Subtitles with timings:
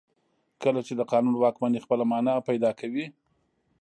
[0.63, 3.05] کله چې د قانون واکمني خپله معنا پیدا کوي.